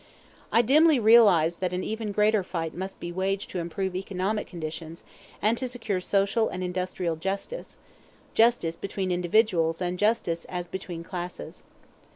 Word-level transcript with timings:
I 0.51 0.63
dimly 0.63 0.99
realized 0.99 1.59
that 1.59 1.73
an 1.73 1.83
even 1.83 2.11
greater 2.11 2.41
fight 2.43 2.73
must 2.73 2.99
be 2.99 3.11
waged 3.11 3.51
to 3.51 3.59
improve 3.59 3.95
economic 3.95 4.47
conditions, 4.47 5.03
and 5.43 5.55
to 5.59 5.67
secure 5.67 6.01
social 6.01 6.49
and 6.49 6.63
industrial 6.63 7.15
justice, 7.17 7.77
justice 8.33 8.73
as 8.73 8.81
between 8.81 9.11
individuals 9.11 9.79
and 9.79 9.99
justice 9.99 10.45
as 10.45 10.67
between 10.67 11.03
classes. 11.03 11.61